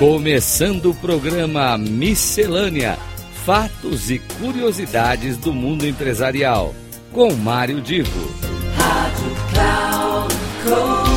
Começando 0.00 0.92
o 0.92 0.94
programa 0.94 1.76
Miscelânea: 1.76 2.98
Fatos 3.44 4.10
e 4.10 4.18
Curiosidades 4.18 5.36
do 5.36 5.52
Mundo 5.52 5.86
Empresarial, 5.86 6.74
com 7.12 7.34
Mário 7.34 7.82
Divo. 7.82 8.34
Rádio 8.78 9.36
Cloud 9.52 11.09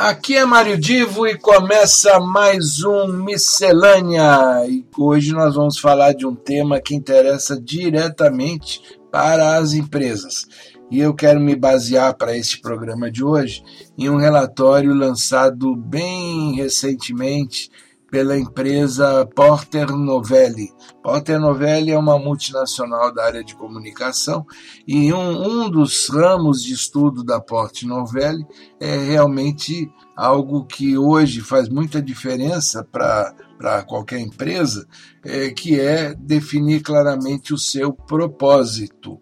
Aqui 0.00 0.36
é 0.36 0.44
Mário 0.44 0.78
Divo 0.78 1.26
e 1.26 1.36
começa 1.36 2.20
mais 2.20 2.84
um 2.84 3.08
Miscelânea. 3.08 4.64
E 4.68 4.86
hoje 4.96 5.32
nós 5.32 5.56
vamos 5.56 5.76
falar 5.76 6.12
de 6.12 6.24
um 6.24 6.36
tema 6.36 6.80
que 6.80 6.94
interessa 6.94 7.60
diretamente 7.60 8.80
para 9.10 9.56
as 9.56 9.72
empresas. 9.72 10.46
E 10.88 11.00
eu 11.00 11.12
quero 11.12 11.40
me 11.40 11.56
basear 11.56 12.16
para 12.16 12.36
este 12.36 12.60
programa 12.60 13.10
de 13.10 13.24
hoje 13.24 13.60
em 13.98 14.08
um 14.08 14.18
relatório 14.18 14.94
lançado 14.94 15.74
bem 15.74 16.54
recentemente 16.54 17.68
pela 18.10 18.38
empresa 18.38 19.26
Porter 19.34 19.90
Novelli. 19.90 20.72
Porter 21.02 21.38
Novelli 21.38 21.92
é 21.92 21.98
uma 21.98 22.18
multinacional 22.18 23.12
da 23.12 23.24
área 23.24 23.44
de 23.44 23.54
comunicação 23.54 24.46
e 24.86 25.12
um, 25.12 25.64
um 25.64 25.70
dos 25.70 26.08
ramos 26.08 26.62
de 26.62 26.72
estudo 26.72 27.22
da 27.22 27.40
Porter 27.40 27.88
Novelli 27.88 28.46
é 28.80 28.96
realmente 28.96 29.90
algo 30.16 30.64
que 30.64 30.98
hoje 30.98 31.40
faz 31.40 31.68
muita 31.68 32.02
diferença 32.02 32.82
para 32.84 33.82
qualquer 33.84 34.18
empresa, 34.18 34.86
é, 35.24 35.50
que 35.50 35.78
é 35.78 36.14
definir 36.14 36.80
claramente 36.80 37.54
o 37.54 37.58
seu 37.58 37.92
propósito 37.92 39.18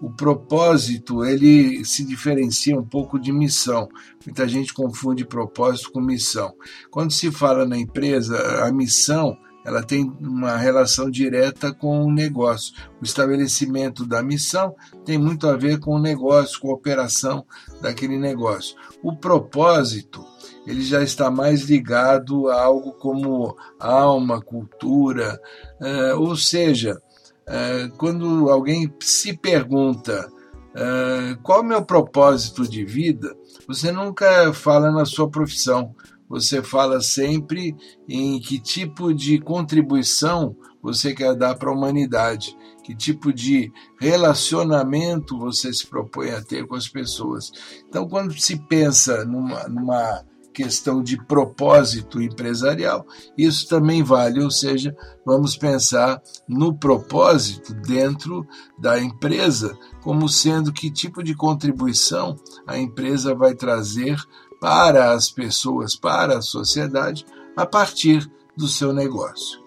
o 0.00 0.10
propósito 0.10 1.24
ele 1.24 1.84
se 1.84 2.04
diferencia 2.04 2.78
um 2.78 2.84
pouco 2.84 3.18
de 3.18 3.32
missão. 3.32 3.88
Muita 4.24 4.46
gente 4.46 4.72
confunde 4.72 5.24
propósito 5.24 5.90
com 5.90 6.00
missão. 6.00 6.54
Quando 6.90 7.12
se 7.12 7.30
fala 7.30 7.66
na 7.66 7.76
empresa, 7.76 8.64
a 8.64 8.72
missão 8.72 9.36
ela 9.64 9.82
tem 9.82 10.10
uma 10.20 10.56
relação 10.56 11.10
direta 11.10 11.74
com 11.74 12.02
o 12.02 12.10
negócio. 12.10 12.72
O 13.02 13.04
estabelecimento 13.04 14.06
da 14.06 14.22
missão 14.22 14.74
tem 15.04 15.18
muito 15.18 15.46
a 15.46 15.56
ver 15.56 15.78
com 15.78 15.94
o 15.94 16.00
negócio, 16.00 16.58
com 16.60 16.70
a 16.70 16.74
operação 16.74 17.44
daquele 17.82 18.18
negócio. 18.18 18.76
O 19.02 19.14
propósito 19.14 20.24
ele 20.66 20.82
já 20.82 21.02
está 21.02 21.30
mais 21.30 21.62
ligado 21.62 22.48
a 22.48 22.62
algo 22.62 22.92
como 22.92 23.56
alma, 23.78 24.40
cultura, 24.40 25.40
eh, 25.80 26.14
ou 26.14 26.36
seja, 26.36 27.00
é, 27.48 27.88
quando 27.96 28.50
alguém 28.50 28.92
se 29.00 29.36
pergunta 29.36 30.30
é, 30.74 31.36
qual 31.42 31.58
é 31.58 31.62
o 31.62 31.66
meu 31.66 31.84
propósito 31.84 32.68
de 32.68 32.84
vida, 32.84 33.34
você 33.66 33.90
nunca 33.90 34.52
fala 34.52 34.92
na 34.92 35.04
sua 35.04 35.28
profissão, 35.28 35.94
você 36.28 36.62
fala 36.62 37.00
sempre 37.00 37.74
em 38.08 38.38
que 38.38 38.60
tipo 38.60 39.14
de 39.14 39.40
contribuição 39.40 40.54
você 40.82 41.14
quer 41.14 41.34
dar 41.34 41.56
para 41.56 41.70
a 41.70 41.74
humanidade, 41.74 42.56
que 42.84 42.94
tipo 42.94 43.32
de 43.32 43.72
relacionamento 44.00 45.38
você 45.38 45.72
se 45.72 45.86
propõe 45.86 46.30
a 46.30 46.42
ter 46.42 46.66
com 46.66 46.74
as 46.76 46.88
pessoas. 46.88 47.50
Então, 47.88 48.08
quando 48.08 48.38
se 48.38 48.56
pensa 48.56 49.24
numa, 49.24 49.68
numa 49.68 50.24
questão 50.58 51.00
de 51.00 51.16
propósito 51.24 52.20
empresarial, 52.20 53.06
isso 53.36 53.68
também 53.68 54.02
vale, 54.02 54.42
ou 54.42 54.50
seja, 54.50 54.92
vamos 55.24 55.56
pensar 55.56 56.20
no 56.48 56.76
propósito 56.76 57.72
dentro 57.74 58.44
da 58.76 59.00
empresa, 59.00 59.78
como 60.02 60.28
sendo 60.28 60.72
que 60.72 60.90
tipo 60.90 61.22
de 61.22 61.32
contribuição 61.32 62.34
a 62.66 62.76
empresa 62.76 63.36
vai 63.36 63.54
trazer 63.54 64.20
para 64.60 65.12
as 65.12 65.30
pessoas, 65.30 65.94
para 65.94 66.38
a 66.38 66.42
sociedade, 66.42 67.24
a 67.56 67.64
partir 67.64 68.28
do 68.56 68.66
seu 68.66 68.92
negócio. 68.92 69.60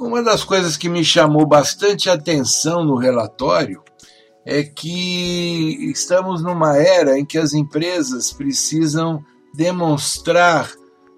Uma 0.00 0.20
das 0.20 0.42
coisas 0.42 0.76
que 0.76 0.88
me 0.88 1.04
chamou 1.04 1.46
bastante 1.46 2.10
atenção 2.10 2.84
no 2.84 2.96
relatório 2.96 3.84
é 4.44 4.62
que 4.62 5.90
estamos 5.90 6.42
numa 6.42 6.76
era 6.76 7.18
em 7.18 7.24
que 7.24 7.38
as 7.38 7.52
empresas 7.52 8.32
precisam 8.32 9.24
demonstrar, 9.54 10.70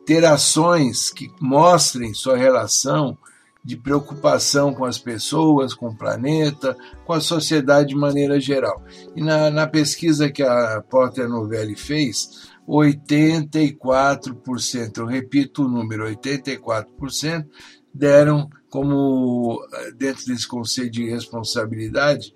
ter 0.04 0.24
ações 0.24 1.10
que 1.10 1.30
mostrem 1.40 2.14
sua 2.14 2.36
relação 2.36 3.16
de 3.62 3.76
preocupação 3.76 4.72
com 4.72 4.86
as 4.86 4.98
pessoas, 4.98 5.74
com 5.74 5.88
o 5.88 5.96
planeta, 5.96 6.74
com 7.04 7.12
a 7.12 7.20
sociedade 7.20 7.90
de 7.90 7.94
maneira 7.94 8.40
geral. 8.40 8.82
E 9.14 9.22
na, 9.22 9.50
na 9.50 9.66
pesquisa 9.66 10.30
que 10.30 10.42
a 10.42 10.82
Porter 10.88 11.28
Novelli 11.28 11.76
fez, 11.76 12.48
84%, 12.66 14.98
eu 14.98 15.06
repito 15.06 15.64
o 15.64 15.68
número, 15.68 16.06
84% 16.06 17.44
deram 17.92 18.48
como, 18.70 19.60
dentro 19.96 20.24
desse 20.26 20.46
conceito 20.46 20.92
de 20.92 21.10
responsabilidade, 21.10 22.32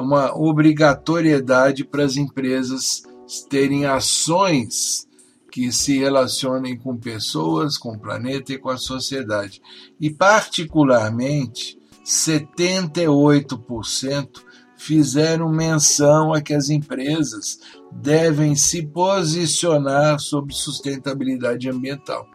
uma 0.00 0.36
obrigatoriedade 0.36 1.84
para 1.84 2.04
as 2.04 2.16
empresas 2.16 3.02
terem 3.48 3.84
ações 3.84 5.06
que 5.50 5.72
se 5.72 5.98
relacionem 5.98 6.78
com 6.78 6.96
pessoas, 6.96 7.76
com 7.76 7.94
o 7.94 7.98
planeta 7.98 8.52
e 8.52 8.58
com 8.58 8.68
a 8.68 8.76
sociedade. 8.76 9.60
E, 10.00 10.08
particularmente, 10.10 11.76
78% 12.04 14.28
fizeram 14.76 15.50
menção 15.50 16.32
a 16.32 16.40
que 16.40 16.54
as 16.54 16.70
empresas 16.70 17.58
devem 17.92 18.54
se 18.54 18.86
posicionar 18.86 20.20
sobre 20.20 20.54
sustentabilidade 20.54 21.68
ambiental. 21.68 22.28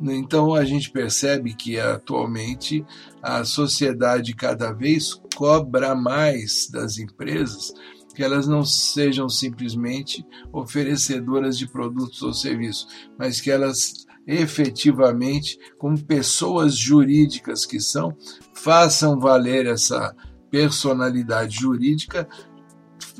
Então 0.00 0.54
a 0.54 0.64
gente 0.64 0.90
percebe 0.90 1.54
que 1.54 1.78
atualmente 1.78 2.84
a 3.22 3.44
sociedade 3.44 4.34
cada 4.34 4.72
vez 4.72 5.14
cobra 5.34 5.94
mais 5.94 6.68
das 6.70 6.98
empresas 6.98 7.72
que 8.14 8.24
elas 8.24 8.48
não 8.48 8.64
sejam 8.64 9.28
simplesmente 9.28 10.26
oferecedoras 10.52 11.56
de 11.56 11.68
produtos 11.68 12.20
ou 12.20 12.34
serviços, 12.34 13.08
mas 13.16 13.40
que 13.40 13.48
elas 13.48 14.08
efetivamente, 14.26 15.56
como 15.78 15.98
pessoas 16.04 16.76
jurídicas 16.76 17.64
que 17.64 17.80
são, 17.80 18.14
façam 18.52 19.18
valer 19.18 19.66
essa 19.66 20.14
personalidade 20.50 21.56
jurídica 21.60 22.28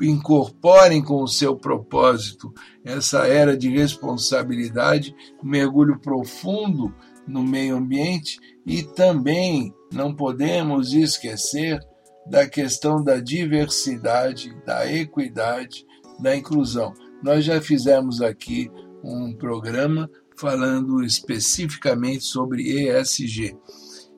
incorporem 0.01 1.03
com 1.03 1.21
o 1.21 1.27
seu 1.27 1.55
propósito 1.55 2.53
essa 2.83 3.27
era 3.27 3.57
de 3.57 3.69
responsabilidade, 3.69 5.15
mergulho 5.43 5.99
profundo 5.99 6.93
no 7.27 7.43
meio 7.43 7.75
ambiente 7.77 8.39
e 8.65 8.83
também 8.83 9.73
não 9.93 10.15
podemos 10.15 10.93
esquecer 10.93 11.79
da 12.27 12.47
questão 12.47 13.03
da 13.03 13.19
diversidade, 13.19 14.55
da 14.65 14.91
equidade, 14.91 15.85
da 16.19 16.35
inclusão. 16.35 16.93
Nós 17.23 17.43
já 17.43 17.59
fizemos 17.61 18.21
aqui 18.21 18.69
um 19.03 19.33
programa 19.33 20.09
falando 20.37 21.03
especificamente 21.03 22.23
sobre 22.23 22.63
ESG 22.63 23.57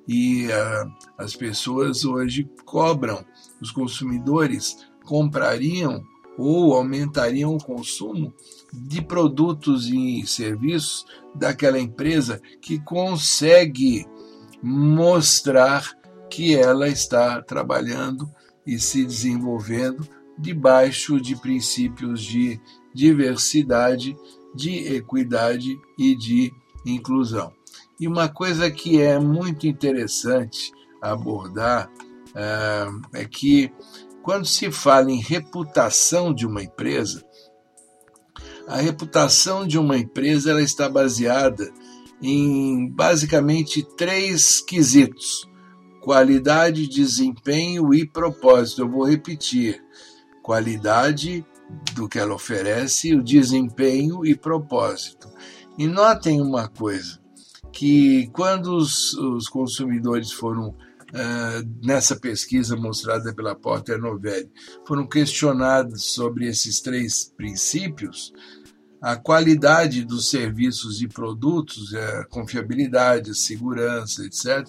e 0.07 0.47
uh, 0.47 0.91
as 1.17 1.35
pessoas 1.35 2.03
hoje 2.03 2.49
cobram 2.65 3.23
os 3.61 3.71
consumidores 3.71 4.77
comprariam 5.05 6.03
ou 6.37 6.73
aumentariam 6.73 7.55
o 7.55 7.63
consumo 7.63 8.33
de 8.73 9.01
produtos 9.01 9.87
e 9.87 10.25
serviços 10.25 11.05
daquela 11.35 11.79
empresa 11.79 12.41
que 12.61 12.79
consegue 12.79 14.05
mostrar 14.61 15.97
que 16.29 16.55
ela 16.55 16.87
está 16.87 17.41
trabalhando 17.41 18.29
e 18.65 18.79
se 18.79 19.05
desenvolvendo 19.05 20.07
debaixo 20.37 21.19
de 21.19 21.35
princípios 21.35 22.21
de 22.21 22.59
diversidade, 22.93 24.15
de 24.55 24.95
equidade 24.95 25.77
e 25.97 26.15
de 26.15 26.51
inclusão. 26.85 27.53
E 27.99 28.07
uma 28.07 28.27
coisa 28.27 28.71
que 28.71 28.99
é 28.99 29.19
muito 29.19 29.67
interessante 29.67 30.71
abordar 31.01 31.91
é, 32.33 33.21
é 33.21 33.25
que 33.25 33.71
quando 34.23 34.45
se 34.45 34.71
fala 34.71 35.11
em 35.11 35.19
reputação 35.19 36.33
de 36.33 36.45
uma 36.45 36.63
empresa, 36.63 37.23
a 38.67 38.77
reputação 38.77 39.67
de 39.67 39.77
uma 39.77 39.97
empresa 39.97 40.51
ela 40.51 40.61
está 40.61 40.87
baseada 40.87 41.71
em 42.21 42.89
basicamente 42.89 43.83
três 43.97 44.61
quesitos: 44.61 45.47
qualidade, 46.01 46.87
desempenho 46.87 47.93
e 47.93 48.07
propósito. 48.07 48.81
Eu 48.81 48.89
vou 48.89 49.09
repetir: 49.09 49.83
qualidade 50.41 51.45
do 51.93 52.07
que 52.07 52.19
ela 52.19 52.35
oferece, 52.35 53.15
o 53.15 53.23
desempenho 53.23 54.25
e 54.25 54.35
propósito. 54.35 55.27
E 55.77 55.87
notem 55.87 56.41
uma 56.41 56.67
coisa: 56.67 57.19
que 57.71 58.27
quando 58.33 58.75
os, 58.75 59.13
os 59.13 59.47
consumidores 59.49 60.31
foram 60.31 60.75
uh, 61.13 61.85
nessa 61.85 62.15
pesquisa 62.15 62.75
mostrada 62.75 63.33
pela 63.33 63.55
Porter 63.55 63.99
Novelli, 63.99 64.51
foram 64.87 65.07
questionados 65.07 66.13
sobre 66.13 66.47
esses 66.47 66.81
três 66.81 67.31
princípios, 67.35 68.33
a 69.01 69.15
qualidade 69.15 70.05
dos 70.05 70.29
serviços 70.29 71.01
e 71.01 71.07
produtos, 71.07 71.93
a 71.93 72.25
confiabilidade, 72.25 73.31
a 73.31 73.35
segurança, 73.35 74.23
etc., 74.23 74.67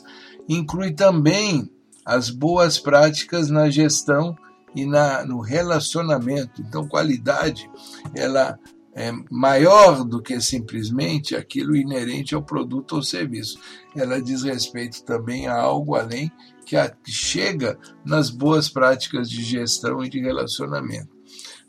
inclui 0.48 0.92
também 0.92 1.70
as 2.04 2.30
boas 2.30 2.78
práticas 2.78 3.48
na 3.50 3.70
gestão 3.70 4.34
e 4.74 4.86
na, 4.86 5.24
no 5.24 5.40
relacionamento. 5.40 6.62
Então, 6.62 6.88
qualidade 6.88 7.70
ela 8.14 8.58
é 8.94 9.10
maior 9.30 10.04
do 10.04 10.20
que 10.20 10.38
simplesmente 10.40 11.34
aquilo 11.34 11.74
inerente 11.74 12.34
ao 12.34 12.42
produto 12.42 12.96
ou 12.96 13.02
serviço. 13.02 13.58
Ela 13.96 14.20
diz 14.20 14.42
respeito 14.42 15.02
também 15.04 15.46
a 15.46 15.58
algo 15.58 15.94
além 15.94 16.30
que 16.64 16.76
chega 17.10 17.78
nas 18.04 18.30
boas 18.30 18.68
práticas 18.68 19.28
de 19.28 19.42
gestão 19.42 20.04
e 20.04 20.08
de 20.08 20.20
relacionamento, 20.20 21.10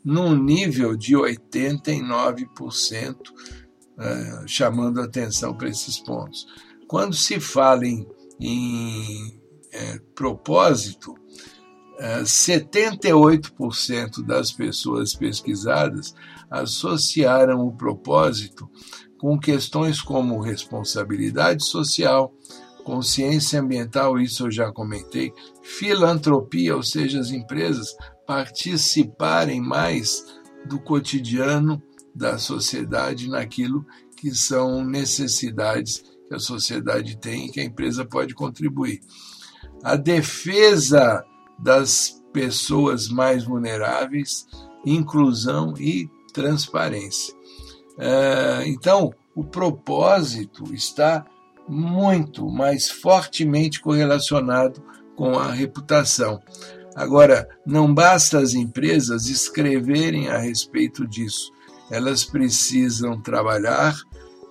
num 0.04 0.36
nível 0.36 0.96
de 0.96 1.14
89%, 1.14 3.16
é, 3.96 4.44
chamando 4.46 5.00
atenção 5.00 5.56
para 5.56 5.68
esses 5.68 5.98
pontos. 5.98 6.46
Quando 6.86 7.14
se 7.14 7.40
fala 7.40 7.86
em, 7.86 8.06
em 8.40 9.40
é, 9.72 9.98
propósito, 10.14 11.14
78% 12.00 14.24
das 14.24 14.52
pessoas 14.52 15.14
pesquisadas 15.14 16.14
associaram 16.50 17.66
o 17.66 17.72
propósito 17.72 18.68
com 19.18 19.38
questões 19.38 20.02
como 20.02 20.40
responsabilidade 20.40 21.64
social, 21.64 22.32
consciência 22.84 23.60
ambiental, 23.60 24.18
isso 24.18 24.46
eu 24.46 24.50
já 24.50 24.70
comentei, 24.70 25.32
filantropia, 25.62 26.76
ou 26.76 26.82
seja, 26.82 27.20
as 27.20 27.30
empresas 27.30 27.96
participarem 28.26 29.60
mais 29.60 30.24
do 30.66 30.78
cotidiano 30.78 31.82
da 32.14 32.38
sociedade 32.38 33.28
naquilo 33.28 33.84
que 34.16 34.34
são 34.34 34.84
necessidades 34.84 36.02
que 36.28 36.34
a 36.34 36.38
sociedade 36.38 37.16
tem 37.16 37.46
e 37.46 37.50
que 37.50 37.60
a 37.60 37.64
empresa 37.64 38.04
pode 38.04 38.34
contribuir. 38.34 39.00
A 39.82 39.96
defesa 39.96 41.24
das 41.58 42.22
pessoas 42.32 43.08
mais 43.08 43.44
vulneráveis, 43.44 44.46
inclusão 44.84 45.74
e 45.78 46.08
transparência. 46.32 47.34
É, 47.98 48.64
então, 48.66 49.12
o 49.34 49.44
propósito 49.44 50.74
está 50.74 51.24
muito 51.68 52.48
mais 52.50 52.90
fortemente 52.90 53.80
correlacionado 53.80 54.82
com 55.16 55.38
a 55.38 55.50
reputação. 55.50 56.42
Agora, 56.94 57.48
não 57.66 57.92
basta 57.92 58.38
as 58.38 58.54
empresas 58.54 59.26
escreverem 59.26 60.28
a 60.28 60.38
respeito 60.38 61.06
disso, 61.06 61.52
elas 61.90 62.24
precisam 62.24 63.20
trabalhar, 63.20 63.96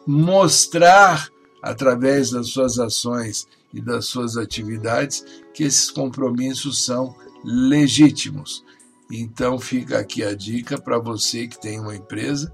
mostrar 0.06 1.30
através 1.64 2.30
das 2.30 2.50
suas 2.50 2.78
ações 2.78 3.48
e 3.74 3.82
das 3.82 4.06
suas 4.06 4.36
atividades 4.36 5.24
que 5.54 5.64
esses 5.64 5.90
compromissos 5.90 6.84
são 6.84 7.16
legítimos. 7.44 8.64
Então 9.10 9.58
fica 9.58 9.98
aqui 9.98 10.24
a 10.24 10.36
dica 10.36 10.80
para 10.80 11.00
você 11.00 11.48
que 11.48 11.60
tem 11.60 11.80
uma 11.80 11.96
empresa 11.96 12.54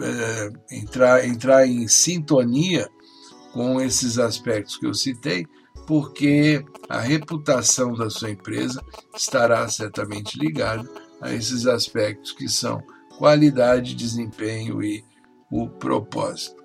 é, 0.00 0.50
entrar, 0.70 1.24
entrar 1.24 1.66
em 1.66 1.86
sintonia 1.86 2.88
com 3.52 3.80
esses 3.80 4.18
aspectos 4.18 4.76
que 4.76 4.86
eu 4.86 4.94
citei, 4.94 5.46
porque 5.86 6.64
a 6.88 7.00
reputação 7.00 7.94
da 7.94 8.10
sua 8.10 8.30
empresa 8.30 8.84
estará 9.16 9.66
certamente 9.68 10.38
ligada 10.38 10.88
a 11.20 11.32
esses 11.32 11.66
aspectos 11.66 12.32
que 12.32 12.48
são 12.48 12.82
qualidade, 13.16 13.94
desempenho 13.94 14.82
e 14.82 15.04
o 15.50 15.68
propósito. 15.68 16.58